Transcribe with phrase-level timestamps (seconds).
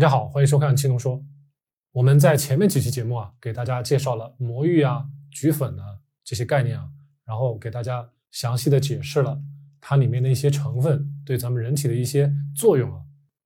[0.00, 1.22] 大家好，欢迎收看青龙说。
[1.92, 5.84] 我们在前面几期节目啊，给大家介绍了魔芋啊、菊粉啊
[6.24, 6.88] 这些概念啊，
[7.26, 9.38] 然后给大家详细的解释了
[9.78, 13.02] 它里面的一些成分对咱们人体的一些作用啊。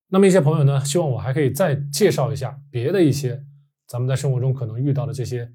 [0.06, 3.44] 那么一些朋友呢，希望我还可以再介绍一下别的一些
[3.88, 5.52] 咱们在生活中可能遇到的这些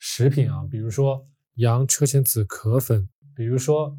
[0.00, 3.96] 食品啊，比如说洋车前子壳粉，比如说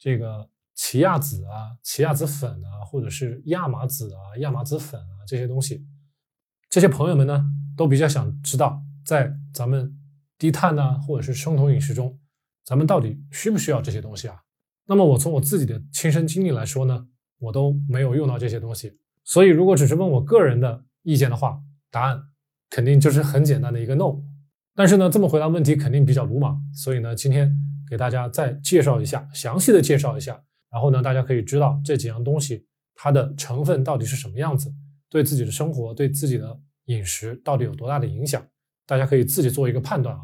[0.00, 5.86] 这个奇亚籽啊、奇亚籽粉啊，或者是亚麻籽啊、亚麻籽粉啊这些东西。
[6.72, 7.44] 这些朋友们呢，
[7.76, 9.94] 都比较想知道，在咱们
[10.38, 12.18] 低碳呢，或者是生酮饮食中，
[12.64, 14.36] 咱们到底需不需要这些东西啊？
[14.86, 17.06] 那么我从我自己的亲身经历来说呢，
[17.40, 18.96] 我都没有用到这些东西。
[19.22, 22.22] 所以如果只是问我个人的意见的话，答案
[22.70, 24.22] 肯定就是很简单的一个 no。
[24.74, 27.54] 但是呢，这么回答问题肯定比较鲁莽，所以呢，今天
[27.86, 34.72] 给大家再介绍一下，详细的介绍一下，然后呢，大家可以知道这几样东西它的成分到底是什么样子。
[35.12, 38.42] 对自己的生活，对自己的饮食到底有多大的影响？
[38.86, 40.22] 大家可以自己做一个判断啊。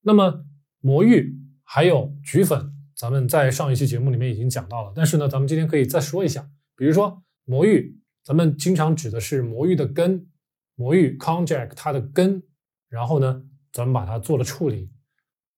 [0.00, 0.44] 那么
[0.80, 6.50] 魔芋还有菊粉，咱们在上一期节目里面已经讲到了，但是呢，咱们今天可以再说一下。
[6.74, 10.26] 比如说魔芋，咱们经常指的是魔芋的根，
[10.74, 12.42] 魔芋 konjac 它的根，
[12.88, 14.90] 然后呢，咱们把它做了处理，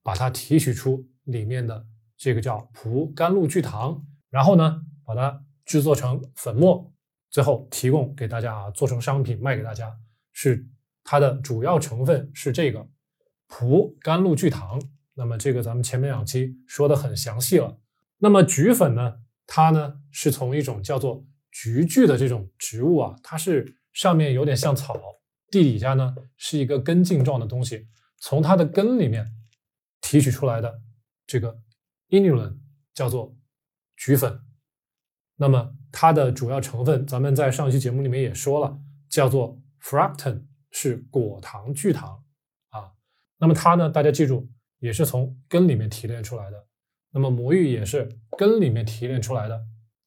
[0.03, 1.87] 把它提取出里面的
[2.19, 6.93] 这个叫葡甘露聚糖，然后呢，把它制作成粉末。
[7.31, 9.95] 最后提供给大家啊，做成商品卖给大家，
[10.33, 10.67] 是
[11.05, 12.89] 它的主要成分是这个
[13.47, 14.81] 葡甘露聚糖。
[15.15, 17.79] 那么这个咱们前面两期说的很详细了。
[18.19, 25.01] 那么菊粉呢，它呢是从一种叫做菊苣的这种植物啊，它是上面有点像草，
[25.51, 29.27] 地底下呢是一个根茎状的东西，从它的根里面
[30.01, 30.81] 提取出来的
[31.27, 31.59] 这个
[32.11, 32.57] inulin
[32.95, 33.37] 叫做
[33.97, 34.41] 菊粉。
[35.41, 38.77] 那么它的主要成分，咱们在上期节目里面也说了，
[39.09, 42.25] 叫做 fructan，是果糖聚糖
[42.71, 42.93] 啊。
[43.39, 44.51] 那么它呢，大家记住，
[44.81, 46.67] 也是从根里面提炼出来的。
[47.11, 49.55] 那么魔芋也是根里面提炼出来的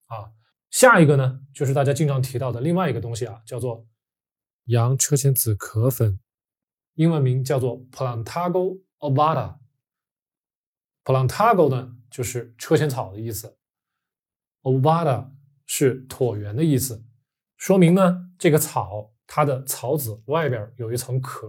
[0.08, 0.34] 啊。
[0.70, 3.88] 下一个呢，就是大家经常提到的另外一个东西啊，叫做
[4.66, 6.20] 洋车前子壳粉，
[6.96, 9.60] 英文名叫做 Plantago ovata。
[11.06, 13.58] Plantago 呢，就是车前草的意思。
[14.64, 15.32] Ovada
[15.66, 17.04] 是椭圆的意思，
[17.58, 21.48] 说明呢这个草它的草籽外边有一层壳，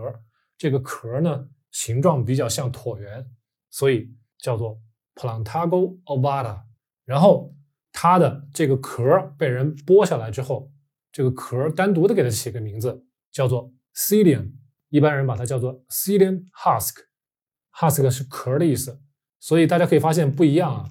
[0.56, 3.28] 这个壳呢形状比较像椭圆，
[3.70, 4.80] 所以叫做
[5.14, 6.62] Plantago ovada。
[7.04, 7.54] 然后
[7.92, 10.72] 它的这个壳被人剥下来之后，
[11.10, 14.52] 这个壳单独的给它起个名字，叫做 Psyllium，
[14.88, 19.02] 一般人把它叫做 Psyllium husk，husk 是壳的意思，
[19.38, 20.90] 所以大家可以发现不一样啊，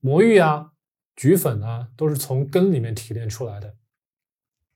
[0.00, 0.69] 魔芋啊。
[1.20, 3.76] 菊粉呢，都是从根里面提炼出来的，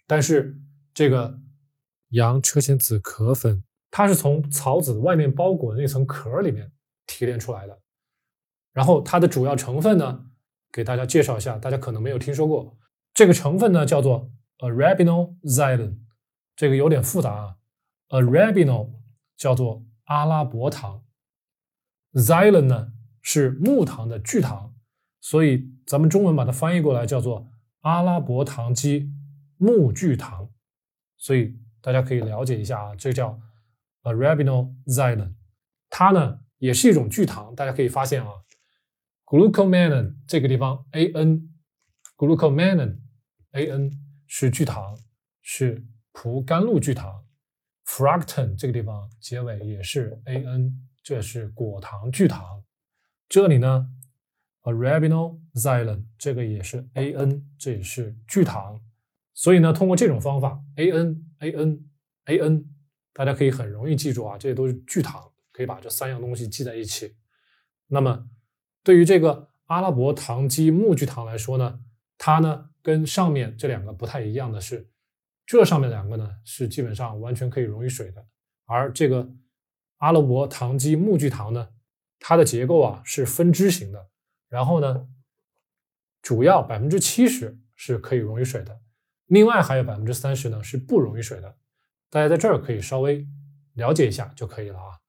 [0.07, 0.61] 但是
[0.93, 1.41] 这个
[2.11, 6.71] 洋车前子壳粉，它是从草籽外面包裹的那层壳里面
[7.07, 7.81] 提炼出来的。
[8.75, 10.27] 然后它的主要成分呢，
[10.71, 12.77] 给大家介绍一下，大家可能没有听说过，
[13.15, 15.97] 这个成分呢叫做 arabinoxylon，
[16.55, 17.57] 这个有点复杂啊。
[18.11, 18.91] arabino
[19.39, 21.03] 叫做阿拉伯糖
[22.13, 24.74] ，xylon 呢是木糖的聚糖。
[25.25, 27.49] 所以，咱们中文把它翻译过来叫做
[27.81, 29.11] 阿拉伯糖基
[29.57, 30.51] 木聚糖。
[31.17, 33.41] 所以大家可以了解一下啊，这叫
[34.03, 35.33] arabinoxylon，
[35.89, 37.55] 它呢也是一种聚糖。
[37.55, 38.29] 大家可以发现啊
[39.25, 43.93] ，glucomannan 这个地方 an，glucomannan，an
[44.27, 44.99] 是聚糖，
[45.41, 47.25] 是葡甘露聚糖。
[47.87, 52.63] fructan 这个地方结尾也是 an，这是果糖聚糖。
[53.27, 53.89] 这里呢。
[54.65, 58.81] Arabinoxylon 这个也是 An，这也是聚糖，
[59.35, 62.65] 所以呢，通过这种方法，An，An，An，
[63.13, 67.15] 大家可以很容易记住啊，这些都是聚糖，可以把这三样东西记在一起。
[67.89, 68.27] 那么，
[68.83, 71.81] 对于这个阿拉伯糖基木聚糖来说呢，
[72.17, 74.89] 它呢跟上面这两个不太一样的是，
[75.45, 78.27] 这上面两个呢是基本上完全可以溶于水的，
[78.65, 79.31] 而这个
[79.99, 81.69] 阿拉伯糖基木聚糖呢，
[82.19, 84.09] 它的结构啊是分支型的。
[84.55, 85.09] 然后呢，
[86.23, 88.81] 主要百分之七十是可以溶于水的，
[89.27, 91.57] 另外还有百分之三十呢是不溶于水的。
[92.09, 93.27] 大家在这儿可以稍微
[93.73, 95.01] 了解一下就可以了啊。